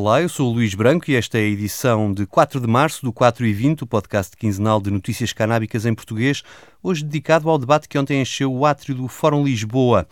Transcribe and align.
Olá, 0.00 0.22
eu 0.22 0.28
sou 0.28 0.48
o 0.48 0.54
Luís 0.54 0.76
Branco 0.76 1.10
e 1.10 1.16
esta 1.16 1.38
é 1.38 1.40
a 1.40 1.44
edição 1.44 2.12
de 2.12 2.24
4 2.24 2.60
de 2.60 2.68
março 2.68 3.04
do 3.04 3.12
4 3.12 3.44
e 3.44 3.52
20, 3.52 3.82
o 3.82 3.86
podcast 3.86 4.36
quinzenal 4.36 4.80
de 4.80 4.92
notícias 4.92 5.32
canábicas 5.32 5.84
em 5.84 5.92
português, 5.92 6.44
hoje 6.80 7.02
dedicado 7.02 7.50
ao 7.50 7.58
debate 7.58 7.88
que 7.88 7.98
ontem 7.98 8.22
encheu 8.22 8.54
o 8.54 8.64
átrio 8.64 8.94
do 8.94 9.08
Fórum 9.08 9.42
Lisboa. 9.42 10.06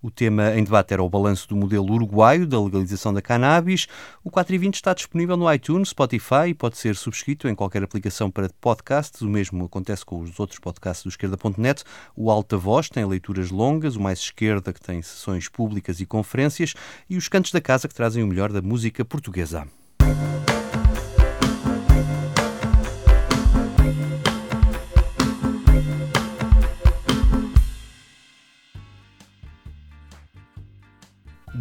O 0.00 0.10
tema 0.10 0.56
em 0.56 0.62
debate 0.62 0.92
era 0.92 1.02
o 1.02 1.10
balanço 1.10 1.48
do 1.48 1.56
modelo 1.56 1.92
uruguaio 1.92 2.46
da 2.46 2.60
legalização 2.62 3.12
da 3.12 3.20
cannabis. 3.20 3.88
O 4.22 4.30
4 4.30 4.54
e 4.54 4.58
20 4.58 4.74
está 4.76 4.94
disponível 4.94 5.36
no 5.36 5.52
iTunes, 5.52 5.88
Spotify 5.88 6.48
e 6.48 6.54
pode 6.54 6.78
ser 6.78 6.94
subscrito 6.94 7.48
em 7.48 7.54
qualquer 7.54 7.82
aplicação 7.82 8.30
para 8.30 8.48
podcasts. 8.60 9.20
O 9.22 9.28
mesmo 9.28 9.64
acontece 9.64 10.04
com 10.04 10.20
os 10.20 10.38
outros 10.38 10.60
podcasts 10.60 11.02
do 11.02 11.08
esquerda.net. 11.08 11.82
O 12.14 12.30
Alta 12.30 12.56
Voz 12.56 12.88
tem 12.88 13.04
leituras 13.04 13.50
longas, 13.50 13.96
o 13.96 14.00
Mais 14.00 14.20
Esquerda 14.20 14.72
que 14.72 14.80
tem 14.80 15.02
sessões 15.02 15.48
públicas 15.48 16.00
e 16.00 16.06
conferências 16.06 16.74
e 17.10 17.16
os 17.16 17.28
Cantos 17.28 17.50
da 17.50 17.60
Casa 17.60 17.88
que 17.88 17.94
trazem 17.94 18.22
o 18.22 18.26
melhor 18.26 18.52
da 18.52 18.62
música 18.62 19.04
portuguesa. 19.04 19.66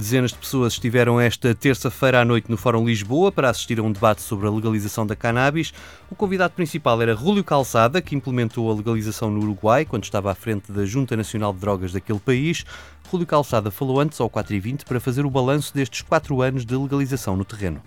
Dezenas 0.07 0.31
de 0.31 0.38
pessoas 0.38 0.71
estiveram 0.71 1.20
esta 1.20 1.53
terça-feira 1.53 2.21
à 2.21 2.23
noite 2.23 2.49
no 2.49 2.55
Fórum 2.55 2.85
Lisboa 2.85 3.29
para 3.29 3.49
assistir 3.49 3.77
a 3.77 3.84
um 3.84 3.91
debate 3.91 4.21
sobre 4.21 4.47
a 4.47 4.49
legalização 4.49 5.05
da 5.05 5.17
cannabis. 5.17 5.73
O 6.09 6.16
convidado 6.16 6.53
principal 6.53 7.02
era 7.02 7.13
Rúlio 7.13 7.43
Calçada, 7.43 8.02
que 8.02 8.16
implementou 8.16 8.71
a 8.71 8.73
legalização 8.73 9.30
no 9.30 9.41
Uruguai 9.41 9.83
quando 9.83 10.05
estava 10.05 10.31
à 10.31 10.33
frente 10.33 10.71
da 10.71 10.85
Junta 10.85 11.17
Nacional 11.17 11.52
de 11.52 11.59
Drogas 11.59 11.91
daquele 11.91 12.19
país. 12.19 12.64
Rúlio 13.11 13.27
Calçada 13.27 13.69
falou 13.69 13.99
antes 13.99 14.22
ao 14.22 14.30
4 14.30 14.55
e 14.55 14.59
20 14.61 14.86
para 14.86 14.97
fazer 15.02 15.25
o 15.25 15.30
balanço 15.30 15.73
destes 15.75 16.03
quatro 16.03 16.42
anos 16.42 16.66
de 16.66 16.73
legalização 16.73 17.36
no 17.36 17.44
terreno. 17.44 17.81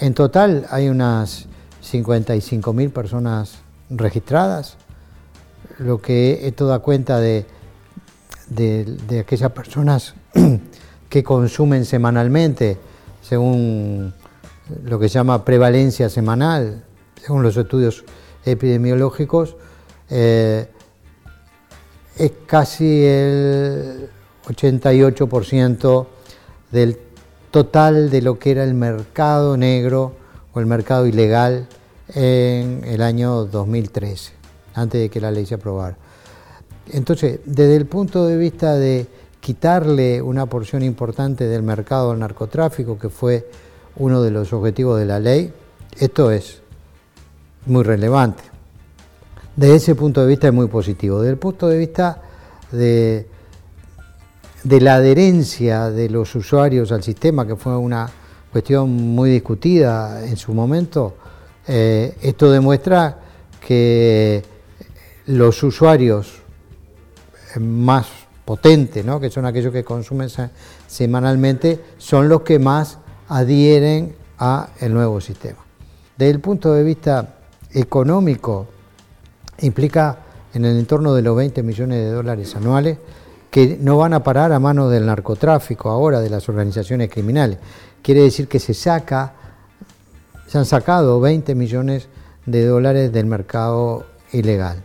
Em 0.00 0.12
total, 0.12 0.50
há 0.68 0.80
umas 0.80 1.46
55 1.80 2.72
mil 2.72 2.90
pessoas 2.90 3.54
registradas, 3.88 4.76
o 5.78 5.96
que 5.96 6.40
é 6.42 6.50
toda 6.50 6.74
a 6.74 6.80
conta 6.80 7.20
de, 7.20 7.44
de, 8.50 8.96
de 8.96 9.20
aquelas 9.20 9.52
pessoas 9.52 10.12
que 11.16 11.24
consumen 11.24 11.86
semanalmente, 11.86 12.76
según 13.22 14.12
lo 14.84 14.98
que 14.98 15.08
se 15.08 15.14
llama 15.14 15.46
prevalencia 15.46 16.10
semanal, 16.10 16.84
según 17.24 17.42
los 17.42 17.56
estudios 17.56 18.04
epidemiológicos, 18.44 19.56
eh, 20.10 20.68
es 22.18 22.32
casi 22.44 23.06
el 23.06 24.10
88% 24.46 26.06
del 26.70 26.98
total 27.50 28.10
de 28.10 28.20
lo 28.20 28.38
que 28.38 28.50
era 28.50 28.64
el 28.64 28.74
mercado 28.74 29.56
negro 29.56 30.12
o 30.52 30.60
el 30.60 30.66
mercado 30.66 31.06
ilegal 31.06 31.66
en 32.14 32.82
el 32.84 33.00
año 33.00 33.46
2013, 33.46 34.34
antes 34.74 35.00
de 35.00 35.08
que 35.08 35.22
la 35.22 35.30
ley 35.30 35.46
se 35.46 35.54
aprobara. 35.54 35.96
Entonces, 36.92 37.40
desde 37.46 37.76
el 37.76 37.86
punto 37.86 38.26
de 38.26 38.36
vista 38.36 38.74
de 38.74 39.15
quitarle 39.46 40.20
una 40.20 40.46
porción 40.46 40.82
importante 40.82 41.46
del 41.46 41.62
mercado 41.62 42.10
al 42.10 42.18
narcotráfico, 42.18 42.98
que 42.98 43.08
fue 43.08 43.48
uno 43.94 44.20
de 44.20 44.32
los 44.32 44.52
objetivos 44.52 44.98
de 44.98 45.06
la 45.06 45.20
ley, 45.20 45.52
esto 46.00 46.32
es 46.32 46.62
muy 47.66 47.84
relevante. 47.84 48.42
Desde 49.54 49.76
ese 49.76 49.94
punto 49.94 50.20
de 50.20 50.26
vista 50.26 50.48
es 50.48 50.52
muy 50.52 50.66
positivo. 50.66 51.20
Desde 51.20 51.30
el 51.30 51.38
punto 51.38 51.68
de 51.68 51.78
vista 51.78 52.20
de, 52.72 53.28
la 54.64 54.96
adherencia 54.96 55.90
de 55.90 56.10
los 56.10 56.34
usuarios 56.34 56.90
al 56.90 57.04
sistema, 57.04 57.46
que 57.46 57.54
fue 57.54 57.76
una 57.76 58.10
cuestión 58.50 58.90
muy 58.90 59.30
discutida 59.30 60.26
en 60.26 60.36
su 60.36 60.54
momento, 60.54 61.18
eh, 61.68 62.16
esto 62.20 62.50
demuestra 62.50 63.20
que 63.64 64.42
los 65.26 65.62
usuarios 65.62 66.42
más 67.60 68.25
potentes, 68.46 69.04
¿no? 69.04 69.20
que 69.20 69.28
son 69.28 69.44
aquellos 69.44 69.72
que 69.72 69.84
consumen 69.84 70.28
semanalmente, 70.86 71.80
son 71.98 72.30
los 72.30 72.42
que 72.42 72.58
más 72.58 72.98
adhieren 73.28 74.14
a 74.38 74.68
el 74.80 74.94
nuevo 74.94 75.20
sistema. 75.20 75.58
Desde 76.16 76.30
el 76.30 76.40
punto 76.40 76.72
de 76.72 76.84
vista 76.84 77.34
económico, 77.72 78.68
implica 79.60 80.20
en 80.54 80.64
el 80.64 80.78
entorno 80.78 81.12
de 81.12 81.22
los 81.22 81.36
20 81.36 81.62
millones 81.62 81.98
de 81.98 82.10
dólares 82.10 82.54
anuales 82.54 82.98
que 83.50 83.76
no 83.80 83.98
van 83.98 84.14
a 84.14 84.22
parar 84.22 84.52
a 84.52 84.60
manos 84.60 84.90
del 84.92 85.06
narcotráfico 85.06 85.90
ahora, 85.90 86.20
de 86.20 86.30
las 86.30 86.48
organizaciones 86.48 87.10
criminales. 87.10 87.58
Quiere 88.00 88.22
decir 88.22 88.46
que 88.46 88.60
se 88.60 88.74
saca, 88.74 89.32
se 90.46 90.56
han 90.56 90.66
sacado 90.66 91.20
20 91.20 91.54
millones 91.54 92.08
de 92.44 92.64
dólares 92.64 93.12
del 93.12 93.26
mercado 93.26 94.06
ilegal. 94.32 94.82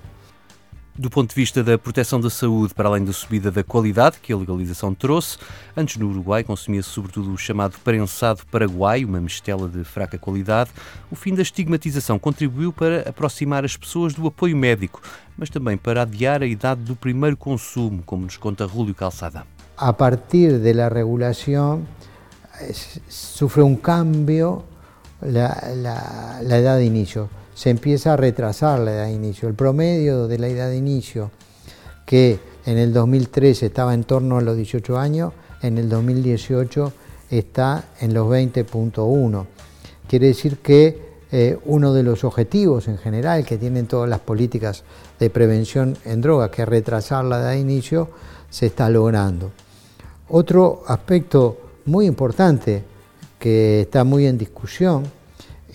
Do 1.01 1.09
ponto 1.09 1.29
de 1.29 1.35
vista 1.35 1.63
da 1.63 1.79
proteção 1.79 2.21
da 2.21 2.29
saúde, 2.29 2.75
para 2.75 2.87
além 2.87 3.03
da 3.03 3.11
subida 3.11 3.49
da 3.49 3.63
qualidade 3.63 4.19
que 4.21 4.31
a 4.31 4.37
legalização 4.37 4.93
trouxe, 4.93 5.35
antes 5.75 5.97
no 5.97 6.07
Uruguai 6.07 6.43
consumia-se 6.43 6.89
sobretudo 6.89 7.33
o 7.33 7.37
chamado 7.39 7.75
prensado 7.83 8.41
paraguai, 8.51 9.03
uma 9.03 9.19
mistela 9.19 9.67
de 9.67 9.83
fraca 9.83 10.19
qualidade. 10.19 10.69
O 11.09 11.15
fim 11.15 11.33
da 11.33 11.41
estigmatização 11.41 12.19
contribuiu 12.19 12.71
para 12.71 13.09
aproximar 13.09 13.65
as 13.65 13.75
pessoas 13.75 14.13
do 14.13 14.27
apoio 14.27 14.55
médico, 14.55 15.01
mas 15.35 15.49
também 15.49 15.75
para 15.75 16.03
adiar 16.03 16.43
a 16.43 16.45
idade 16.45 16.81
do 16.81 16.95
primeiro 16.95 17.35
consumo, 17.35 18.03
como 18.05 18.25
nos 18.25 18.37
conta 18.37 18.67
Rúlio 18.67 18.93
Calçada. 18.93 19.43
A 19.75 19.91
partir 19.91 20.59
da 20.59 20.87
regulação, 20.87 21.83
sofre 23.09 23.63
um 23.63 23.75
cambio 23.75 24.63
a 25.19 26.43
idade 26.43 26.81
de 26.81 26.85
início. 26.85 27.27
Se 27.53 27.69
empieza 27.69 28.13
a 28.13 28.17
retrasar 28.17 28.79
la 28.79 28.93
edad 28.93 29.05
de 29.05 29.13
inicio. 29.13 29.47
El 29.47 29.55
promedio 29.55 30.27
de 30.27 30.39
la 30.39 30.47
edad 30.47 30.69
de 30.69 30.77
inicio, 30.77 31.31
que 32.05 32.39
en 32.65 32.77
el 32.77 32.93
2013 32.93 33.67
estaba 33.67 33.93
en 33.93 34.03
torno 34.03 34.37
a 34.37 34.41
los 34.41 34.55
18 34.55 34.97
años, 34.97 35.33
en 35.61 35.77
el 35.77 35.89
2018 35.89 36.93
está 37.29 37.85
en 37.99 38.13
los 38.13 38.27
20.1. 38.27 39.45
Quiere 40.07 40.27
decir 40.27 40.57
que 40.57 41.11
eh, 41.31 41.57
uno 41.65 41.93
de 41.93 42.03
los 42.03 42.23
objetivos 42.25 42.89
en 42.89 42.97
general 42.97 43.45
que 43.45 43.57
tienen 43.57 43.87
todas 43.87 44.09
las 44.09 44.19
políticas 44.19 44.83
de 45.17 45.29
prevención 45.29 45.97
en 46.03 46.21
drogas, 46.21 46.49
que 46.49 46.63
es 46.63 46.67
retrasar 46.67 47.23
la 47.23 47.39
edad 47.39 47.51
de 47.51 47.59
inicio, 47.59 48.09
se 48.49 48.65
está 48.65 48.89
logrando. 48.89 49.51
Otro 50.27 50.83
aspecto 50.87 51.57
muy 51.85 52.05
importante 52.05 52.83
que 53.39 53.81
está 53.81 54.03
muy 54.03 54.27
en 54.27 54.37
discusión 54.37 55.03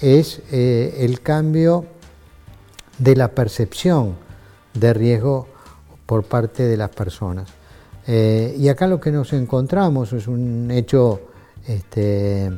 es 0.00 0.42
eh, 0.52 0.98
el 1.00 1.20
cambio 1.20 1.86
de 2.98 3.16
la 3.16 3.28
percepción 3.28 4.14
de 4.74 4.92
riesgo 4.92 5.48
por 6.06 6.24
parte 6.24 6.64
de 6.64 6.76
las 6.76 6.90
personas. 6.90 7.48
Eh, 8.06 8.54
y 8.58 8.68
acá 8.68 8.86
lo 8.86 9.00
que 9.00 9.10
nos 9.10 9.32
encontramos 9.32 10.12
es 10.12 10.28
un 10.28 10.70
hecho 10.70 11.20
este, 11.66 12.52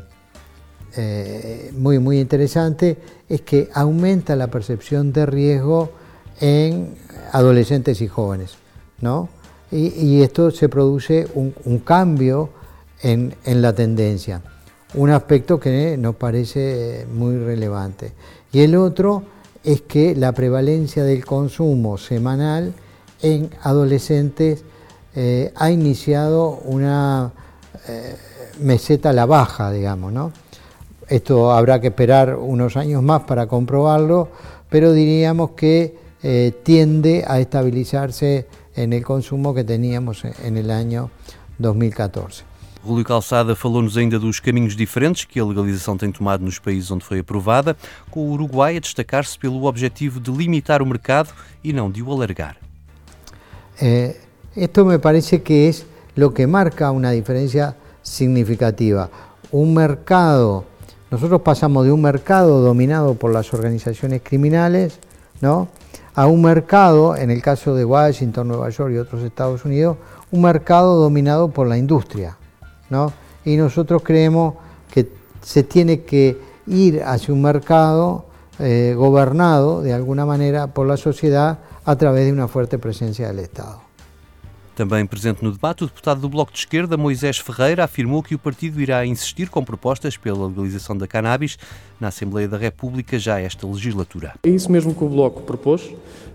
eh, 0.97 1.71
muy, 1.75 1.99
muy 1.99 2.21
interesante, 2.21 2.99
es 3.29 3.41
que 3.43 3.71
aumenta 3.73 4.37
la 4.37 4.49
percepción 4.49 5.13
de 5.13 5.27
riesgo 5.27 5.91
en 6.41 6.97
adolescentes 7.33 8.01
y 8.01 8.09
jóvenes. 8.09 8.57
¿no? 9.01 9.29
Y, 9.71 10.23
esto 10.23 10.51
se 10.51 10.69
produce 10.69 11.29
un, 11.35 11.79
cambio 11.81 12.51
en 13.03 13.35
la 13.45 13.73
tendencia 13.75 14.43
un 14.95 15.11
aspecto 15.11 15.61
que 15.61 15.97
nos 15.99 16.17
parece 16.17 17.07
muy 17.13 17.37
relevante. 17.37 18.13
Y 18.53 18.61
el 18.61 18.77
otro 18.77 19.23
es 19.63 19.83
que 19.83 20.15
la 20.15 20.33
prevalencia 20.33 21.05
del 21.05 21.25
consumo 21.25 21.99
semanal 21.99 22.73
en 23.21 23.51
adolescentes 23.63 24.65
eh, 25.15 25.53
ha 25.57 25.71
iniciado 25.71 26.61
una 26.65 27.33
eh, 27.89 28.17
meseta 28.61 29.11
a 29.11 29.13
la 29.13 29.27
baja, 29.27 29.71
digamos. 29.71 30.13
¿no? 30.13 30.33
Esto 31.09 31.53
habrá 31.53 31.81
que 31.81 31.89
esperar 31.89 32.37
unos 32.37 32.77
años 32.77 33.03
más 33.03 33.23
para 33.23 33.47
comprobarlo, 33.47 34.29
pero 34.69 34.93
diríamos 34.93 35.51
que 35.51 35.97
eh, 36.23 36.53
tiende 36.63 37.25
a 37.27 37.41
estabilizarse 37.41 38.47
en 38.75 38.93
el 38.93 39.05
consumo 39.05 39.55
que 39.55 39.65
teníamos 39.65 40.25
en 40.25 40.57
el 40.57 40.71
año 40.71 41.11
2014. 41.59 42.48
Rúlio 42.85 43.05
Calçada 43.05 43.57
falou-nos 43.57 43.97
ainda 43.97 44.19
dos 44.19 44.41
caminhos 44.41 44.77
diferentes 44.77 45.25
que 45.25 45.41
a 45.41 45.45
legalização 45.45 45.97
tem 45.97 46.13
tomado 46.13 46.45
nos 46.45 46.59
países 46.59 46.91
onde 46.91 47.05
foi 47.05 47.19
aprovada, 47.21 47.77
com 48.11 48.21
o 48.21 48.31
Uruguai 48.31 48.77
a 48.77 48.81
destacar-se 48.81 49.39
pelo 49.39 49.65
objetivo 49.65 50.21
de 50.21 50.31
limitar 50.31 50.81
o 50.81 50.87
mercado 50.87 51.31
e 51.63 51.73
não 51.73 51.91
de 51.91 52.03
o 52.03 52.13
alargar. 52.13 52.57
Eh, 53.81 54.17
me 54.57 54.99
parece 54.99 55.41
que 55.41 55.69
es 55.69 55.87
lo 56.15 56.33
que 56.33 56.47
marca 56.47 56.91
una 56.91 57.13
diferencia 57.13 57.77
significativa. 58.03 59.11
Un 59.51 59.75
mercado, 59.75 60.65
nosotros 61.11 61.43
pasamos 61.43 61.85
de 61.85 61.93
un 61.93 62.03
mercado 62.03 62.61
dominado 62.61 63.15
por 63.15 63.33
las 63.33 63.53
organizaciones 63.53 64.23
criminales, 64.23 64.99
¿no? 65.41 65.69
a 66.19 66.27
un 66.27 66.43
mercado, 66.43 67.15
en 67.15 67.31
el 67.31 67.41
caso 67.41 67.77
de 67.77 67.85
Washington, 67.85 68.49
Nueva 68.49 68.71
York 68.71 68.93
y 68.93 68.99
otros 68.99 69.23
Estados 69.23 69.65
Unidos, 69.65 69.99
un 70.33 70.43
mercado 70.43 71.01
dominado 71.01 71.49
por 71.49 71.69
la 71.69 71.79
industria. 71.79 72.37
¿No? 72.91 73.13
Y 73.45 73.57
nosotros 73.57 74.03
creemos 74.03 74.55
que 74.91 75.09
se 75.43 75.63
tiene 75.63 76.03
que 76.03 76.39
ir 76.67 77.03
hacia 77.03 77.33
un 77.33 77.43
mercado 77.43 78.27
eh, 78.59 78.95
gobernado 78.97 79.83
de 79.83 79.95
alguna 79.95 80.27
manera 80.27 80.69
por 80.69 80.87
la 80.87 80.97
sociedad 80.97 81.59
a 81.85 81.97
través 81.97 82.27
de 82.27 82.33
una 82.33 82.49
fuerte 82.49 82.79
presencia 82.79 83.29
del 83.29 83.39
Estado. 83.41 83.89
Também 84.79 85.05
presente 85.05 85.43
no 85.43 85.51
debate, 85.51 85.83
o 85.83 85.89
deputado 85.89 86.21
do 86.21 86.29
Bloco 86.29 86.53
de 86.53 86.59
Esquerda, 86.61 86.97
Moisés 86.97 87.37
Ferreira, 87.39 87.83
afirmou 87.83 88.23
que 88.23 88.37
o 88.37 88.39
partido 88.39 88.81
irá 88.81 89.05
insistir 89.05 89.51
com 89.51 89.65
propostas 89.65 90.17
pela 90.17 90.47
legalização 90.47 90.97
da 90.97 91.05
cannabis 91.05 91.59
na 91.99 92.07
Assembleia 92.09 92.47
da 92.47 92.57
República 92.57 93.19
já 93.19 93.41
esta 93.41 93.67
legislatura. 93.67 94.35
É 94.45 94.49
isso 94.49 94.71
mesmo 94.71 94.95
que 94.95 95.03
o 95.03 95.09
Bloco 95.09 95.43
propôs 95.43 95.91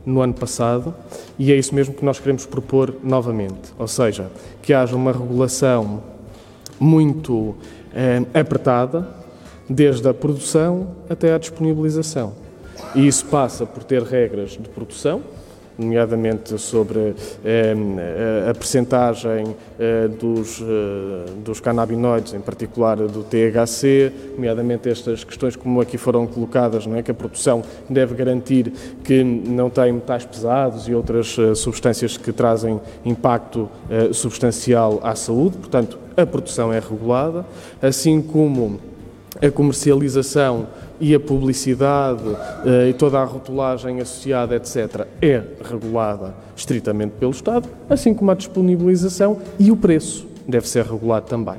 no 0.05 0.21
ano 0.21 0.33
passado 0.33 0.93
e 1.39 1.53
é 1.53 1.55
isso 1.55 1.73
mesmo 1.73 1.93
que 1.93 2.03
nós 2.03 2.19
queremos 2.19 2.45
propor 2.45 2.93
novamente. 3.01 3.73
Ou 3.77 3.87
seja, 3.87 4.29
que 4.61 4.73
haja 4.73 4.93
uma 4.93 5.13
regulação 5.13 6.03
muito 6.83 7.55
eh, 7.93 8.21
apertada, 8.33 9.07
desde 9.69 10.07
a 10.07 10.13
produção 10.13 10.87
até 11.09 11.33
à 11.33 11.37
disponibilização. 11.37 12.33
E 12.93 13.07
isso 13.07 13.25
passa 13.27 13.65
por 13.65 13.83
ter 13.83 14.03
regras 14.03 14.51
de 14.51 14.67
produção, 14.69 15.21
nomeadamente 15.77 16.57
sobre 16.59 17.15
eh, 17.43 17.75
a 18.49 18.53
percentagem 18.53 19.55
eh, 19.79 20.07
dos, 20.07 20.61
eh, 20.61 21.31
dos 21.43 21.59
canabinoides, 21.59 22.33
em 22.33 22.39
particular 22.39 22.97
do 22.97 23.23
THC, 23.23 24.11
nomeadamente 24.35 24.89
estas 24.89 25.23
questões 25.23 25.55
como 25.55 25.81
aqui 25.81 25.97
foram 25.97 26.27
colocadas, 26.27 26.85
não 26.85 26.95
é? 26.95 27.01
que 27.01 27.09
a 27.09 27.13
produção 27.13 27.63
deve 27.89 28.13
garantir 28.13 28.71
que 29.03 29.23
não 29.23 29.69
tem 29.69 29.93
metais 29.93 30.25
pesados 30.25 30.87
e 30.87 30.93
outras 30.93 31.35
eh, 31.39 31.55
substâncias 31.55 32.17
que 32.17 32.31
trazem 32.31 32.79
impacto 33.03 33.67
eh, 33.89 34.09
substancial 34.13 34.99
à 35.01 35.15
saúde, 35.15 35.57
portanto, 35.57 36.02
a 36.15 36.25
produção 36.25 36.71
é 36.71 36.79
regulada, 36.79 37.45
assim 37.81 38.21
como 38.21 38.79
a 39.41 39.49
comercialização 39.49 40.67
e 40.99 41.13
a 41.13 41.19
publicidade 41.19 42.23
uh, 42.23 42.87
e 42.87 42.93
toda 42.93 43.19
a 43.19 43.23
rotulagem 43.23 43.99
associada, 43.99 44.55
etc., 44.55 45.07
é 45.21 45.41
regulada 45.63 46.33
estritamente 46.55 47.13
pelo 47.19 47.31
Estado, 47.31 47.67
assim 47.89 48.13
como 48.13 48.31
a 48.31 48.35
disponibilização 48.35 49.39
e 49.59 49.71
o 49.71 49.75
preço 49.75 50.27
deve 50.47 50.67
ser 50.67 50.85
regulado 50.85 51.25
também. 51.25 51.57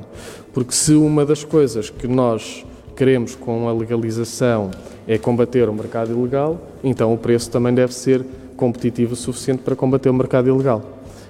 Porque 0.53 0.71
se 0.71 0.93
uma 0.93 1.25
das 1.25 1.43
coisas 1.43 1.89
que 1.89 2.07
nós 2.07 2.65
queremos 2.95 3.35
com 3.35 3.67
a 3.67 3.73
legalização 3.73 4.71
é 5.07 5.17
combater 5.17 5.67
o 5.67 5.73
mercado 5.73 6.11
ilegal, 6.11 6.57
então 6.83 7.13
o 7.13 7.17
preço 7.17 7.51
também 7.51 7.73
deve 7.73 7.93
ser 7.93 8.25
competitivo 8.55 9.13
o 9.13 9.15
suficiente 9.15 9.61
para 9.61 9.75
combater 9.75 10.09
o 10.09 10.13
mercado 10.13 10.47
ilegal. 10.49 10.81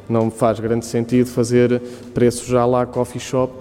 Não 0.08 0.30
faz 0.30 0.60
grande 0.60 0.86
sentido 0.86 1.28
fazer 1.28 1.82
preços 2.14 2.48
já 2.48 2.66
lá 2.66 2.86
coffee 2.86 3.20
shop 3.20 3.54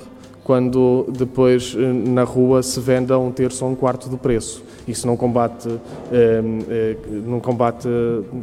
quando 0.44 1.06
depois 1.08 1.74
eh, 1.74 1.80
na 1.80 2.22
rua 2.22 2.62
se 2.62 2.78
vende 2.78 3.10
a 3.12 3.18
um 3.18 3.32
terço 3.32 3.64
ou 3.64 3.70
um 3.70 3.74
quarto 3.74 4.10
do 4.10 4.18
preço. 4.18 4.62
Isso 4.86 5.06
não 5.06 5.16
combate, 5.16 5.68
eh, 6.12 6.42
eh, 6.68 6.96
não 7.08 7.40
combate 7.40 7.88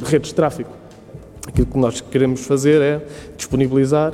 redes 0.04 0.30
de 0.30 0.34
tráfego. 0.34 0.70
Aquilo 1.46 1.66
que 1.66 1.78
nós 1.78 2.00
queremos 2.00 2.44
fazer 2.44 2.82
é 2.82 3.06
disponibilizar 3.36 4.12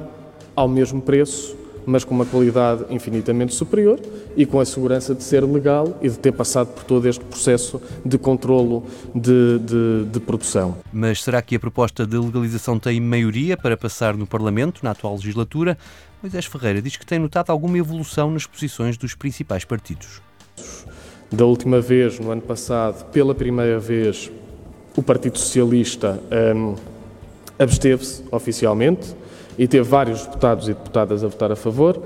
ao 0.54 0.68
mesmo 0.68 1.00
preço, 1.00 1.56
mas 1.88 2.04
com 2.04 2.14
uma 2.14 2.26
qualidade 2.26 2.84
infinitamente 2.90 3.54
superior 3.54 3.98
e 4.36 4.44
com 4.44 4.60
a 4.60 4.64
segurança 4.64 5.14
de 5.14 5.24
ser 5.24 5.42
legal 5.42 5.98
e 6.02 6.08
de 6.10 6.18
ter 6.18 6.32
passado 6.32 6.68
por 6.68 6.84
todo 6.84 7.08
este 7.08 7.24
processo 7.24 7.80
de 8.04 8.18
controlo 8.18 8.84
de, 9.14 9.58
de, 9.58 10.04
de 10.04 10.20
produção. 10.20 10.76
Mas 10.92 11.22
será 11.22 11.40
que 11.40 11.56
a 11.56 11.58
proposta 11.58 12.06
de 12.06 12.18
legalização 12.18 12.78
tem 12.78 13.00
maioria 13.00 13.56
para 13.56 13.74
passar 13.74 14.14
no 14.18 14.26
Parlamento, 14.26 14.82
na 14.82 14.90
atual 14.90 15.14
legislatura? 15.14 15.78
Moisés 16.22 16.44
Ferreira 16.44 16.82
diz 16.82 16.96
que 16.96 17.06
tem 17.06 17.18
notado 17.18 17.50
alguma 17.50 17.78
evolução 17.78 18.30
nas 18.30 18.44
posições 18.44 18.98
dos 18.98 19.14
principais 19.14 19.64
partidos. 19.64 20.20
Da 21.32 21.46
última 21.46 21.80
vez, 21.80 22.18
no 22.18 22.30
ano 22.30 22.42
passado, 22.42 23.10
pela 23.12 23.34
primeira 23.34 23.78
vez, 23.78 24.30
o 24.94 25.02
Partido 25.02 25.38
Socialista 25.38 26.20
um, 26.54 26.74
absteve-se 27.58 28.24
oficialmente 28.30 29.14
e 29.58 29.66
teve 29.66 29.88
vários 29.88 30.24
deputados 30.24 30.68
e 30.68 30.72
deputadas 30.72 31.24
a 31.24 31.28
votar 31.28 31.50
a 31.50 31.56
favor. 31.56 32.00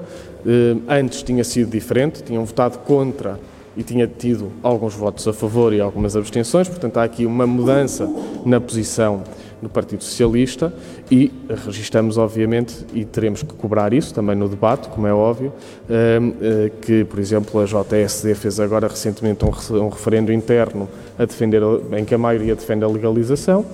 Um, 0.45 0.83
antes 0.89 1.23
tinha 1.23 1.45
sido 1.45 1.71
diferente, 1.71 2.23
tinham 2.23 2.45
votado 2.45 2.79
contra 2.79 3.39
e 3.77 3.83
tinha 3.83 4.07
tido 4.07 4.51
alguns 4.63 4.95
votos 4.95 5.27
a 5.29 5.33
favor 5.33 5.73
e 5.73 5.81
algumas 5.81 6.17
abstenções, 6.17 6.69
portanto 6.69 6.97
há 6.99 7.05
aqui 7.05 7.25
uma 7.25 7.47
mudança 7.47 8.09
na 8.45 8.61
posição 8.61 9.23
no 9.63 9.69
Partido 9.69 10.03
Socialista 10.03 10.75
e 11.09 11.33
registamos, 11.65 12.19
obviamente, 12.19 12.85
e 12.93 13.05
teremos 13.05 13.45
que 13.45 13.55
cobrar 13.55 13.93
isso 13.93 14.13
também 14.13 14.35
no 14.35 14.49
debate, 14.49 14.89
como 14.89 15.07
é 15.07 15.15
óbvio, 15.15 15.53
ehm, 15.89 16.33
eh, 16.43 16.71
que, 16.81 17.05
por 17.05 17.21
exemplo, 17.21 17.61
a 17.61 17.65
JSD 17.65 18.35
fez 18.35 18.59
agora 18.59 18.89
recentemente 18.89 19.45
um 19.45 19.89
referendo 19.89 20.33
interno 20.33 20.89
a 21.17 21.25
defender, 21.25 21.63
em 21.97 22.05
que 22.05 22.13
a 22.13 22.19
maioria 22.19 22.57
defende 22.57 22.85
a 22.85 22.89
legalização, 22.89 23.65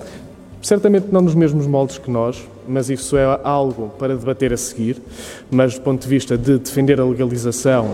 certamente 0.61 1.07
não 1.11 1.21
nos 1.21 1.35
mesmos 1.35 1.65
moldes 1.65 1.97
que 1.97 2.11
nós, 2.11 2.47
mas 2.67 2.89
isso 2.89 3.17
é 3.17 3.39
algo 3.43 3.89
para 3.97 4.15
debater 4.15 4.53
a 4.53 4.57
seguir, 4.57 4.97
mas 5.49 5.75
do 5.75 5.81
ponto 5.81 6.01
de 6.01 6.07
vista 6.07 6.37
de 6.37 6.57
defender 6.57 6.99
a 6.99 7.05
legalização, 7.05 7.89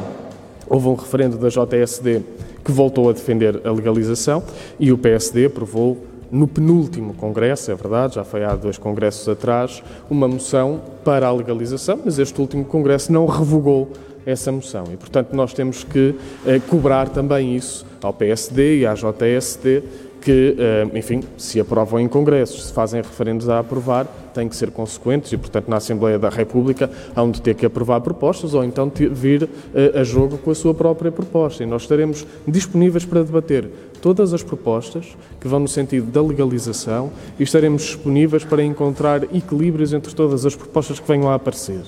houve 0.68 0.88
um 0.88 0.96
referendo 0.96 1.38
da 1.38 1.50
JSD 1.50 2.22
que 2.64 2.72
voltou 2.72 3.10
a 3.10 3.14
defender 3.14 3.62
a 3.64 3.72
legalização 3.72 4.44
e 4.80 4.92
o 4.92 4.98
PSD 4.98 5.46
aprovou 5.46 5.98
no 6.32 6.48
penúltimo 6.48 7.14
congresso, 7.14 7.72
é 7.72 7.76
verdade, 7.76 8.16
já 8.16 8.24
foi 8.24 8.44
há 8.44 8.56
dois 8.56 8.78
congressos 8.78 9.30
atrás, 9.30 9.84
uma 10.10 10.28
moção 10.28 10.82
para 11.04 11.28
a 11.28 11.32
legalização, 11.32 12.00
mas 12.04 12.18
este 12.18 12.42
último 12.42 12.66
congresso 12.66 13.12
não 13.14 13.26
revogou 13.28 13.92
essa 14.26 14.52
moção. 14.52 14.86
E, 14.92 14.98
portanto, 14.98 15.34
nós 15.34 15.54
temos 15.54 15.84
que 15.84 16.16
eh, 16.46 16.60
cobrar 16.68 17.10
também 17.10 17.56
isso 17.56 17.86
ao 18.02 18.12
PSD 18.12 18.80
e 18.80 18.86
à 18.86 18.96
JSD, 18.96 19.84
que, 20.26 20.56
eh, 20.58 20.88
enfim, 20.96 21.22
se 21.38 21.60
aprovam 21.60 22.00
em 22.00 22.08
congressos, 22.08 22.66
se 22.66 22.74
fazem 22.74 23.00
referendos 23.00 23.48
a 23.48 23.60
aprovar, 23.60 24.08
têm 24.34 24.50
que 24.50 24.56
ser 24.56 24.72
consequentes 24.72 25.32
e, 25.32 25.38
portanto, 25.38 25.68
na 25.68 25.78
Assembleia 25.78 26.18
da 26.18 26.30
República 26.30 26.90
hão 27.16 27.30
de 27.30 27.40
ter 27.40 27.54
que 27.54 27.64
aprovar 27.64 28.02
propostas 28.02 28.56
ou 28.56 28.64
então 28.64 28.92
vir 29.12 29.48
eh, 29.76 29.92
a 29.94 30.04
jogo 30.04 30.40
com 30.40 30.50
a 30.50 30.56
sua 30.56 30.74
própria 30.74 31.12
proposta. 31.12 31.62
E 31.62 31.68
nós 31.68 31.84
estaremos 31.84 32.26
disponíveis 32.48 33.06
para 33.06 33.24
debater 33.24 33.70
todas 34.02 34.34
as 34.34 34.42
propostas 34.42 35.16
que 35.40 35.48
vão 35.48 35.60
no 35.60 35.68
sentido 35.68 36.10
da 36.12 36.24
legalização 36.24 37.12
e 37.40 37.44
estaremos 37.44 37.84
disponíveis 37.84 38.44
para 38.44 38.64
encontrar 38.64 39.24
equilíbrios 39.26 39.94
entre 39.94 40.16
todas 40.16 40.44
as 40.44 40.56
propostas 40.56 41.00
que 41.00 41.08
venham 41.08 41.30
a 41.30 41.36
aparecer. 41.36 41.84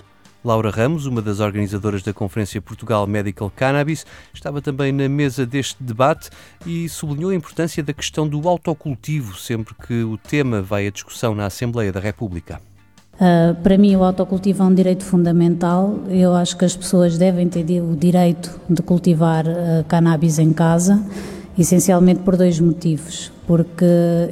Laura 0.47 0.69
Ramos, 0.69 1.05
uma 1.05 1.21
das 1.21 1.41
organizadoras 1.41 2.01
da 2.01 2.13
Conferência 2.13 2.61
Portugal 2.61 3.05
Medical 3.05 3.51
Cannabis, 3.53 4.05
estava 4.33 4.61
também 4.61 4.93
na 4.93 5.09
mesa 5.09 5.45
deste 5.45 5.75
debate 5.83 6.29
e 6.65 6.87
sublinhou 6.87 7.31
a 7.31 7.35
importância 7.35 7.83
da 7.83 7.91
questão 7.91 8.25
do 8.25 8.47
autocultivo 8.47 9.37
sempre 9.37 9.75
que 9.75 10.03
o 10.03 10.17
tema 10.17 10.61
vai 10.61 10.87
à 10.87 10.89
discussão 10.89 11.35
na 11.35 11.47
Assembleia 11.47 11.91
da 11.91 11.99
República. 11.99 12.61
Uh, 13.15 13.61
para 13.61 13.77
mim, 13.77 13.93
o 13.97 14.05
autocultivo 14.05 14.63
é 14.63 14.65
um 14.65 14.73
direito 14.73 15.03
fundamental. 15.03 15.99
Eu 16.07 16.33
acho 16.33 16.55
que 16.55 16.63
as 16.63 16.77
pessoas 16.77 17.17
devem 17.17 17.49
ter 17.49 17.81
o 17.81 17.93
direito 17.93 18.57
de 18.69 18.81
cultivar 18.81 19.45
uh, 19.45 19.83
cannabis 19.85 20.39
em 20.39 20.53
casa, 20.53 21.03
essencialmente 21.59 22.21
por 22.21 22.37
dois 22.37 22.57
motivos 22.57 23.35
porque 23.47 23.85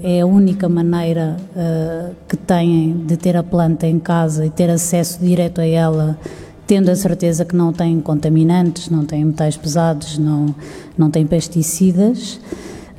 é 0.03 0.19
a 0.19 0.25
única 0.25 0.67
maneira 0.67 1.37
uh, 1.55 2.13
que 2.27 2.35
têm 2.35 3.05
de 3.07 3.15
ter 3.15 3.37
a 3.37 3.41
planta 3.41 3.87
em 3.87 3.97
casa 3.97 4.45
e 4.45 4.49
ter 4.49 4.69
acesso 4.69 5.19
direto 5.21 5.61
a 5.61 5.65
ela, 5.65 6.19
tendo 6.67 6.89
a 6.91 6.95
certeza 6.95 7.45
que 7.45 7.55
não 7.55 7.71
tem 7.71 8.01
contaminantes, 8.01 8.89
não 8.89 9.05
tem 9.05 9.23
metais 9.23 9.55
pesados, 9.55 10.17
não, 10.17 10.53
não 10.97 11.09
tem 11.09 11.25
pesticidas. 11.25 12.37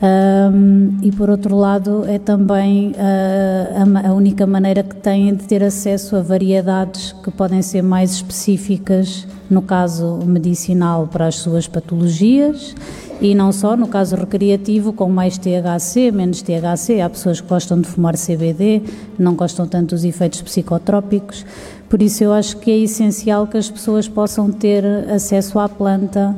Um, 0.02 0.98
e 1.02 1.10
por 1.10 1.30
outro 1.30 1.56
lado, 1.56 2.04
é 2.06 2.18
também 2.18 2.90
uh, 2.90 4.04
a, 4.04 4.10
a, 4.10 4.12
única 4.12 4.46
maneira 4.46 4.82
que 4.82 4.94
têm 4.94 5.34
de 5.34 5.44
ter 5.44 5.64
acesso 5.64 6.16
a 6.16 6.20
variedades 6.20 7.12
que 7.12 7.30
podem 7.30 7.62
ser 7.62 7.80
mais 7.80 8.12
específicas, 8.12 9.26
no 9.48 9.62
caso 9.62 10.18
medicinal, 10.26 11.08
para 11.10 11.26
as 11.26 11.36
suas 11.36 11.66
patologias 11.66 12.74
e 13.20 13.34
não 13.34 13.50
só, 13.52 13.74
no 13.76 13.88
caso 13.88 14.14
recreativo, 14.16 14.92
com 14.92 15.08
mais 15.08 15.38
THC, 15.38 16.12
menos 16.12 16.42
THC. 16.42 17.00
Há 17.00 17.08
pessoas 17.08 17.40
que 17.40 17.48
gostam 17.48 17.80
de 17.80 17.88
fumar 17.88 18.14
CBD, 18.14 18.82
não 19.18 19.34
gostam 19.34 19.66
tanto 19.66 19.94
dos 19.94 20.04
efeitos 20.04 20.42
psicotrópicos. 20.42 21.46
Por 21.88 22.02
isso, 22.02 22.22
eu 22.22 22.32
acho 22.34 22.58
que 22.58 22.70
é 22.70 22.76
essencial 22.78 23.46
que 23.46 23.56
as 23.56 23.70
pessoas 23.70 24.06
possam 24.06 24.50
ter 24.50 24.84
acesso 25.08 25.58
à 25.58 25.68
planta 25.68 26.36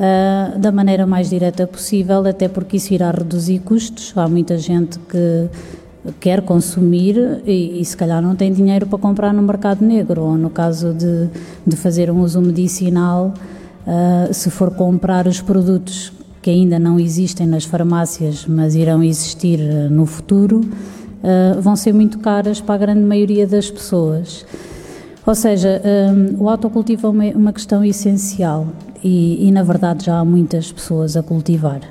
uh, 0.00 0.58
da 0.58 0.72
maneira 0.72 1.06
mais 1.06 1.28
direta 1.28 1.66
possível, 1.66 2.26
até 2.26 2.48
porque 2.48 2.78
isso 2.78 2.94
irá 2.94 3.10
reduzir 3.10 3.58
custos. 3.60 4.12
Há 4.16 4.26
muita 4.26 4.56
gente 4.56 4.98
que 4.98 5.48
quer 6.18 6.40
consumir 6.40 7.42
e, 7.46 7.80
e, 7.80 7.84
se 7.84 7.94
calhar 7.94 8.22
não 8.22 8.34
tem 8.34 8.50
dinheiro 8.50 8.86
para 8.86 8.98
comprar 8.98 9.34
no 9.34 9.42
mercado 9.42 9.84
negro, 9.84 10.22
ou 10.22 10.38
no 10.38 10.48
caso 10.48 10.94
de, 10.94 11.28
de 11.66 11.76
fazer 11.76 12.10
um 12.10 12.22
uso 12.22 12.40
medicinal. 12.40 13.34
Uh, 13.86 14.32
se 14.32 14.50
for 14.50 14.70
comprar 14.70 15.26
os 15.26 15.40
produtos 15.40 16.12
que 16.42 16.50
ainda 16.50 16.78
não 16.78 16.98
existem 16.98 17.46
nas 17.46 17.64
farmácias, 17.64 18.46
mas 18.46 18.74
irão 18.74 19.02
existir 19.02 19.60
eh, 19.60 19.88
no 19.90 20.06
futuro, 20.06 20.60
uh, 20.60 21.60
vão 21.60 21.76
ser 21.76 21.92
muito 21.92 22.18
caras 22.18 22.62
para 22.62 22.76
a 22.76 22.78
grande 22.78 23.02
maioria 23.02 23.46
das 23.46 23.70
pessoas. 23.70 24.46
Ou 25.30 25.34
seja, 25.36 25.80
um, 25.84 26.42
o 26.42 26.48
autocultivo 26.48 27.06
é 27.06 27.10
uma, 27.10 27.24
uma 27.36 27.52
questão 27.52 27.84
essencial 27.84 28.66
e, 29.00 29.46
e, 29.46 29.52
na 29.52 29.62
verdade, 29.62 30.06
já 30.06 30.18
há 30.18 30.24
muitas 30.24 30.72
pessoas 30.72 31.16
a 31.16 31.22
cultivar. 31.22 31.82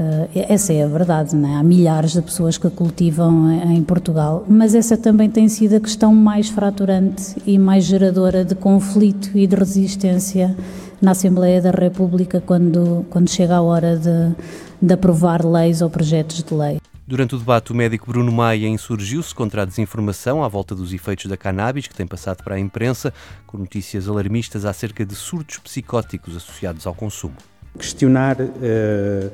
Uh, 0.00 0.28
essa 0.34 0.72
é 0.72 0.82
a 0.82 0.88
verdade, 0.88 1.36
não 1.36 1.48
é? 1.48 1.54
Há 1.58 1.62
milhares 1.62 2.10
de 2.10 2.20
pessoas 2.20 2.58
que 2.58 2.68
cultivam 2.68 3.52
em, 3.52 3.76
em 3.76 3.82
Portugal, 3.84 4.44
mas 4.48 4.74
essa 4.74 4.96
também 4.96 5.30
tem 5.30 5.48
sido 5.48 5.76
a 5.76 5.80
questão 5.80 6.12
mais 6.12 6.48
fraturante 6.48 7.36
e 7.46 7.56
mais 7.56 7.84
geradora 7.84 8.44
de 8.44 8.56
conflito 8.56 9.30
e 9.38 9.46
de 9.46 9.54
resistência 9.54 10.56
na 11.00 11.12
Assembleia 11.12 11.62
da 11.62 11.70
República 11.70 12.42
quando, 12.44 13.06
quando 13.10 13.30
chega 13.30 13.58
a 13.58 13.62
hora 13.62 13.96
de, 13.96 14.34
de 14.82 14.92
aprovar 14.92 15.46
leis 15.46 15.82
ou 15.82 15.88
projetos 15.88 16.42
de 16.42 16.52
lei. 16.52 16.80
Durante 17.08 17.34
o 17.34 17.38
debate, 17.38 17.72
o 17.72 17.74
médico 17.74 18.06
Bruno 18.06 18.30
Maia 18.30 18.68
insurgiu-se 18.68 19.34
contra 19.34 19.62
a 19.62 19.64
desinformação 19.64 20.44
à 20.44 20.48
volta 20.48 20.74
dos 20.74 20.92
efeitos 20.92 21.24
da 21.24 21.38
cannabis, 21.38 21.86
que 21.86 21.94
tem 21.94 22.06
passado 22.06 22.44
para 22.44 22.56
a 22.56 22.60
imprensa, 22.60 23.14
com 23.46 23.56
notícias 23.56 24.06
alarmistas 24.06 24.66
acerca 24.66 25.06
de 25.06 25.14
surtos 25.14 25.56
psicóticos 25.56 26.36
associados 26.36 26.86
ao 26.86 26.94
consumo 26.94 27.34
questionar 27.78 28.40
uh, 28.40 29.30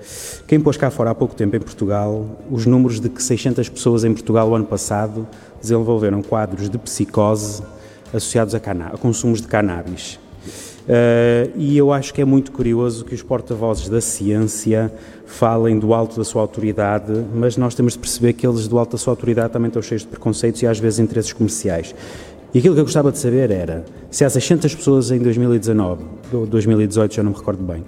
quem 0.47 0.61
pôs 0.61 0.76
cá 0.76 0.90
fora 0.90 1.12
há 1.12 1.14
pouco 1.14 1.35
tempo 1.35 1.57
em 1.57 1.61
Portugal 1.61 2.45
os 2.50 2.66
números 2.66 3.00
de 3.00 3.09
que 3.09 3.23
600 3.23 3.71
pessoas 3.71 4.04
em 4.04 4.12
Portugal 4.12 4.50
o 4.50 4.54
ano 4.54 4.66
passado 4.66 5.26
desenvolveram 5.62 6.21
quadros 6.21 6.69
de 6.69 6.76
psicose 6.76 7.62
associados 8.12 8.54
a, 8.54 8.59
a 8.59 8.99
consumos 8.99 9.40
de 9.40 9.47
cannabis. 9.49 10.19
Uh, 10.85 11.50
e 11.57 11.79
eu 11.79 11.91
acho 11.91 12.12
que 12.12 12.21
é 12.21 12.25
muito 12.25 12.53
curioso 12.53 13.07
que 13.07 13.14
os 13.14 13.23
porta-vozes 13.23 13.88
da 13.88 14.03
ciência 14.03 14.93
falem 15.25 15.79
do 15.79 15.95
alto 15.95 16.17
da 16.17 16.25
sua 16.25 16.43
autoridade, 16.43 17.25
mas 17.35 17.57
nós 17.57 17.75
temos 17.75 17.95
de 17.95 17.99
perceber 17.99 18.35
que 18.35 18.47
eles 18.47 18.69
do 18.69 18.79
alto 18.79 18.93
da 18.93 18.99
sua 18.99 19.12
autoridade 19.12 19.53
também 19.53 19.69
estão 19.69 19.81
cheios 19.81 20.03
de 20.03 20.09
preconceitos 20.09 20.61
e 20.62 20.67
às 20.67 20.79
vezes 20.79 20.99
interesses 20.99 21.33
comerciais. 21.33 21.95
E 22.53 22.59
aquilo 22.59 22.75
que 22.75 22.81
eu 22.81 22.85
gostava 22.85 23.11
de 23.11 23.19
saber 23.19 23.50
era 23.50 23.85
se 24.11 24.25
há 24.25 24.31
600 24.31 24.75
pessoas 24.75 25.11
em 25.11 25.19
2019, 25.19 26.05
2018, 26.49 27.14
já 27.14 27.23
não 27.23 27.33
me 27.33 27.37
recordo 27.37 27.64
bem, 27.64 27.83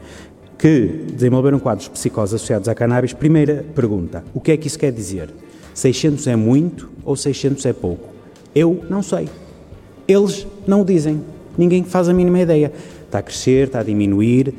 que 0.58 0.86
desenvolveram 1.12 1.58
quadros 1.58 1.84
de 1.84 1.90
psicose 1.90 2.34
associados 2.34 2.68
à 2.68 2.74
cannabis, 2.74 3.12
primeira 3.12 3.64
pergunta: 3.74 4.24
o 4.34 4.40
que 4.40 4.52
é 4.52 4.56
que 4.56 4.66
isso 4.66 4.78
quer 4.78 4.90
dizer? 4.90 5.28
600 5.74 6.26
é 6.26 6.34
muito 6.34 6.88
ou 7.04 7.14
600 7.14 7.64
é 7.66 7.72
pouco? 7.72 8.08
Eu 8.54 8.84
não 8.88 9.02
sei. 9.02 9.28
Eles 10.08 10.46
não 10.66 10.80
o 10.80 10.84
dizem. 10.84 11.20
Ninguém 11.56 11.84
faz 11.84 12.08
a 12.08 12.12
mínima 12.12 12.40
ideia. 12.40 12.72
Está 13.04 13.18
a 13.18 13.22
crescer, 13.22 13.68
está 13.68 13.80
a 13.80 13.82
diminuir. 13.82 14.54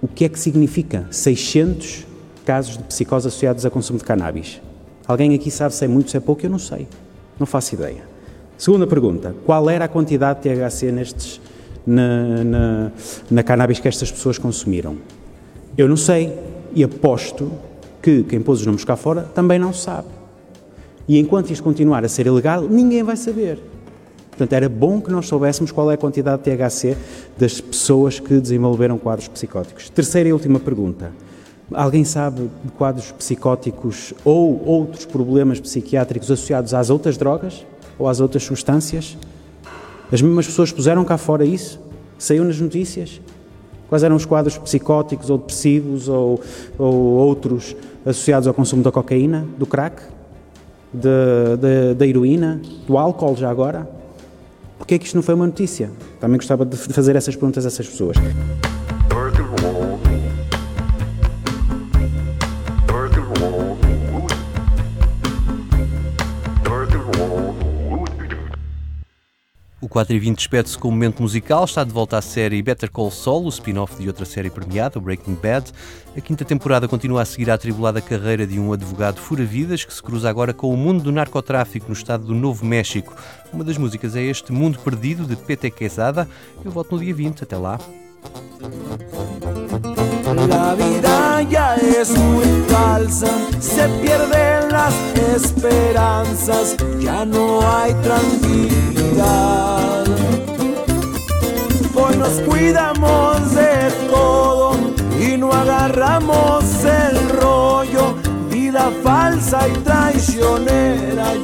O 0.00 0.08
que 0.08 0.24
é 0.24 0.28
que 0.28 0.38
significa 0.38 1.06
600 1.10 2.06
casos 2.44 2.76
de 2.76 2.84
psicose 2.84 3.28
associados 3.28 3.66
a 3.66 3.70
consumo 3.70 3.98
de 3.98 4.04
cannabis? 4.04 4.60
Alguém 5.06 5.34
aqui 5.34 5.50
sabe 5.50 5.74
se 5.74 5.84
é 5.84 5.88
muito, 5.88 6.10
se 6.10 6.16
é 6.16 6.20
pouco? 6.20 6.44
Eu 6.44 6.50
não 6.50 6.58
sei. 6.58 6.86
Não 7.38 7.46
faço 7.46 7.74
ideia. 7.74 8.02
Segunda 8.56 8.86
pergunta: 8.86 9.34
qual 9.46 9.68
era 9.70 9.84
a 9.84 9.88
quantidade 9.88 10.42
de 10.42 10.48
THC 10.48 10.92
nestes, 10.92 11.40
na, 11.86 12.44
na, 12.44 12.92
na 13.30 13.42
cannabis 13.42 13.78
que 13.78 13.88
estas 13.88 14.10
pessoas 14.10 14.38
consumiram? 14.38 14.96
Eu 15.76 15.88
não 15.88 15.96
sei 15.96 16.32
e 16.74 16.82
aposto 16.84 17.50
que 18.02 18.22
quem 18.24 18.40
pôs 18.40 18.60
os 18.60 18.66
números 18.66 18.84
cá 18.84 18.96
fora 18.96 19.22
também 19.22 19.58
não 19.58 19.72
sabe. 19.72 20.08
E 21.06 21.18
enquanto 21.18 21.50
isto 21.50 21.62
continuar 21.62 22.04
a 22.04 22.08
ser 22.08 22.26
ilegal, 22.26 22.62
ninguém 22.62 23.02
vai 23.02 23.16
saber. 23.16 23.58
Portanto, 24.38 24.52
era 24.52 24.68
bom 24.68 25.00
que 25.00 25.10
nós 25.10 25.26
soubéssemos 25.26 25.72
qual 25.72 25.90
é 25.90 25.94
a 25.94 25.96
quantidade 25.96 26.44
de 26.44 26.56
THC 26.56 26.96
das 27.36 27.60
pessoas 27.60 28.20
que 28.20 28.38
desenvolveram 28.38 28.96
quadros 28.96 29.26
psicóticos. 29.26 29.90
Terceira 29.90 30.28
e 30.28 30.32
última 30.32 30.60
pergunta. 30.60 31.10
Alguém 31.74 32.04
sabe 32.04 32.48
de 32.64 32.70
quadros 32.70 33.10
psicóticos 33.10 34.14
ou 34.24 34.64
outros 34.64 35.04
problemas 35.04 35.58
psiquiátricos 35.58 36.30
associados 36.30 36.72
às 36.72 36.88
outras 36.88 37.16
drogas 37.16 37.66
ou 37.98 38.06
às 38.06 38.20
outras 38.20 38.44
substâncias? 38.44 39.18
As 40.12 40.22
mesmas 40.22 40.46
pessoas 40.46 40.70
puseram 40.70 41.04
cá 41.04 41.18
fora 41.18 41.44
isso? 41.44 41.80
Saiu 42.16 42.44
nas 42.44 42.60
notícias? 42.60 43.20
Quais 43.88 44.04
eram 44.04 44.14
os 44.14 44.24
quadros 44.24 44.56
psicóticos 44.56 45.30
ou 45.30 45.38
depressivos 45.38 46.08
ou, 46.08 46.40
ou 46.78 46.94
outros 46.94 47.74
associados 48.06 48.46
ao 48.46 48.54
consumo 48.54 48.84
da 48.84 48.92
cocaína, 48.92 49.44
do 49.58 49.66
crack, 49.66 50.00
da 50.92 52.06
heroína, 52.06 52.62
do 52.86 52.96
álcool 52.96 53.34
já 53.34 53.50
agora? 53.50 53.97
Porquê 54.88 54.94
é 54.94 54.98
que 55.00 55.04
isto 55.04 55.16
não 55.16 55.22
foi 55.22 55.34
uma 55.34 55.46
notícia? 55.46 55.90
Também 56.18 56.38
gostava 56.38 56.64
de 56.64 56.74
fazer 56.74 57.14
essas 57.14 57.36
perguntas 57.36 57.66
a 57.66 57.68
essas 57.68 57.86
pessoas. 57.86 58.16
O 69.80 69.88
4 69.88 70.12
e 70.12 70.18
20 70.18 70.36
despede-se 70.36 70.76
com 70.76 70.88
um 70.88 70.90
momento 70.90 71.22
musical. 71.22 71.64
Está 71.64 71.84
de 71.84 71.92
volta 71.92 72.18
à 72.18 72.22
série 72.22 72.60
Better 72.60 72.90
Call 72.90 73.12
Saul, 73.12 73.44
o 73.44 73.48
spin-off 73.48 73.96
de 74.00 74.08
outra 74.08 74.24
série 74.24 74.50
premiada, 74.50 74.98
Breaking 74.98 75.38
Bad. 75.40 75.70
A 76.16 76.20
quinta 76.20 76.44
temporada 76.44 76.88
continua 76.88 77.22
a 77.22 77.24
seguir 77.24 77.48
a 77.48 77.54
atribulada 77.54 78.00
carreira 78.00 78.44
de 78.44 78.58
um 78.58 78.72
advogado 78.72 79.20
fura-vidas 79.20 79.84
que 79.84 79.94
se 79.94 80.02
cruza 80.02 80.28
agora 80.28 80.52
com 80.52 80.74
o 80.74 80.76
mundo 80.76 81.04
do 81.04 81.12
narcotráfico 81.12 81.86
no 81.86 81.92
estado 81.92 82.24
do 82.24 82.34
Novo 82.34 82.66
México. 82.66 83.14
Uma 83.52 83.62
das 83.62 83.78
músicas 83.78 84.16
é 84.16 84.22
este 84.22 84.50
Mundo 84.50 84.80
Perdido, 84.80 85.24
de 85.24 85.36
P.T. 85.36 85.70
Quesada. 85.70 86.28
Eu 86.64 86.72
volto 86.72 86.96
no 86.96 87.00
dia 87.00 87.14
20. 87.14 87.44
Até 87.44 87.56
lá. 87.56 87.78
La 90.48 90.74
vida 90.74 91.42
ya 91.42 91.76
es 91.76 92.10
muy 92.10 92.44
falsa, 92.68 93.28
se 93.60 93.88
pierden 94.00 94.70
las 94.70 94.94
esperanzas, 95.36 96.76
ya 97.00 97.24
no 97.24 97.60
hay 97.62 97.94
tranquilidad. 98.02 98.97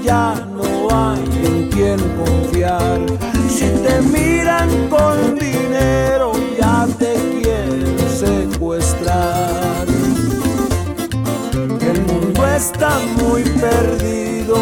Ya 0.05 0.35
no 0.55 0.89
hay 0.91 1.25
en 1.45 1.69
quien 1.71 1.99
confiar. 2.19 3.01
Si 3.49 3.67
te 3.67 4.01
miran 4.03 4.69
con 4.89 5.39
dinero, 5.39 6.33
ya 6.59 6.87
te 6.99 7.15
quieren 7.41 7.97
secuestrar. 8.09 9.87
El 11.81 12.01
mundo 12.03 12.47
está 12.47 12.99
muy 13.21 13.43
perdido, 13.43 14.57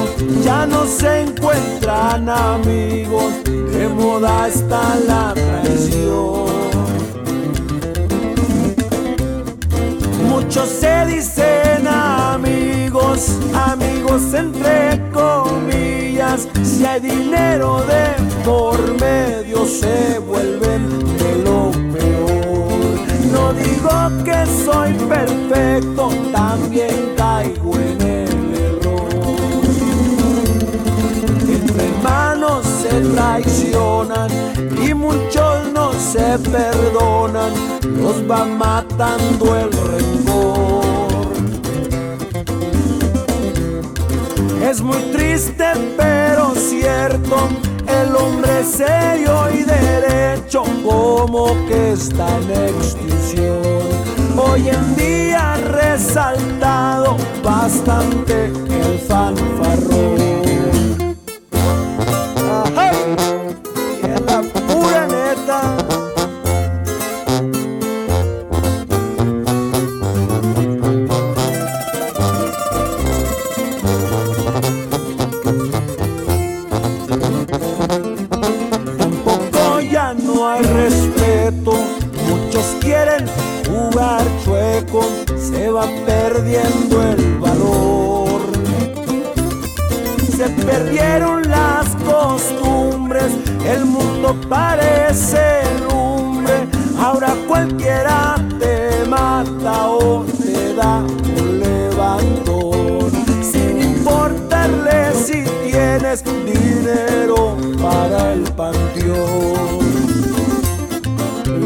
ya 0.45 0.67
no 0.67 0.85
se 0.87 1.21
encuentran 1.21 2.29
amigos, 2.29 3.33
de 3.45 3.89
moda 3.89 4.49
está 4.49 4.97
la 5.07 5.35
traición. 5.35 6.43
Muchos 10.29 10.69
se 10.69 11.07
dicen 11.07 11.87
amigos, 12.33 13.39
amigos 13.55 14.33
entre 14.33 15.11
comillas, 15.13 16.49
si 16.63 16.85
hay 16.85 17.01
dinero 17.01 17.85
de 17.87 18.43
por 18.43 18.79
medio 18.99 19.67
se 19.67 20.19
vuelven 20.19 20.89
de 21.19 21.43
lo 21.45 21.71
peor. 21.93 22.73
No 23.31 23.53
digo 23.53 24.25
que 24.25 24.47
soy 24.65 24.95
perfecto, 24.95 26.11
también 26.33 27.13
caigo 27.17 27.75
en 27.75 28.01
el 28.01 28.55
error. 28.67 29.09
Entre 31.49 31.85
hermanos 31.85 32.65
se 32.83 33.01
traicionan 33.15 34.31
y 34.83 34.95
muchos 34.95 35.71
no 35.75 35.93
se 35.93 36.39
perdonan, 36.51 37.53
los 38.01 38.17
va 38.31 38.47
matando 38.47 39.55
el 39.55 39.71
rencor. 39.71 40.82
Es 44.73 44.81
muy 44.81 44.97
triste 45.13 45.67
pero 45.99 46.55
cierto, 46.55 47.37
el 47.87 48.17
hombre 48.17 48.65
serio 48.65 49.51
y 49.53 49.65
derecho 49.65 50.63
como 50.83 51.49
que 51.69 51.93
está 51.93 52.27
en 52.39 52.51
extinción. 52.51 53.61
Hoy 54.35 54.71
en 54.71 54.97
día 54.97 55.57
resaltado 55.57 57.19
bastante 57.45 58.47
el 58.47 58.99
fanfarrón. 59.07 60.42
El 93.67 93.85
mundo 93.85 94.37
parece 94.49 95.63
lumbre, 95.81 96.67
ahora 96.99 97.35
cualquiera 97.47 98.37
te 98.59 99.05
mata 99.09 99.89
o 99.89 100.25
te 100.25 100.75
da 100.75 100.99
un 100.99 101.61
levantón, 101.61 103.11
sin 103.43 103.81
importarle 103.81 105.15
si 105.15 105.45
tienes 105.71 106.25
dinero 106.25 107.57
para 107.81 108.33
el 108.33 108.43
panteón. 108.53 109.83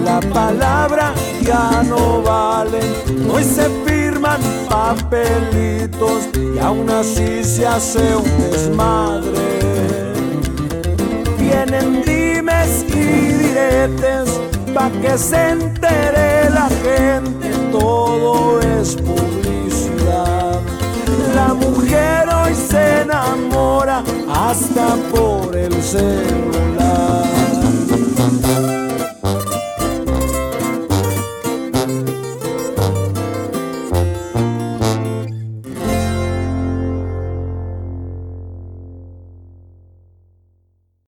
La 0.04 0.20
palabra 0.20 1.14
ya 1.42 1.82
no 1.82 2.22
vale, 2.22 2.80
hoy 3.32 3.42
se 3.42 3.68
firman 3.84 4.40
papelitos 4.68 6.28
y 6.54 6.58
aún 6.58 6.88
así 6.90 7.42
se 7.42 7.66
hace 7.66 8.16
un 8.16 8.50
desmadre 8.50 10.15
vienen 11.56 12.02
dimes 12.02 12.84
y 12.88 13.32
diretes, 13.32 14.40
pa' 14.74 14.90
que 15.00 15.16
se 15.16 15.50
entere 15.50 16.50
la 16.50 16.68
gente, 16.84 17.48
todo 17.72 18.60
es 18.60 18.96
publicidad. 18.96 20.60
La 21.34 21.54
mujer 21.54 22.28
hoy 22.28 22.54
se 22.54 23.02
enamora 23.02 24.02
hasta 24.28 24.96
por 25.12 25.56
el 25.56 25.82
celular. 25.82 27.26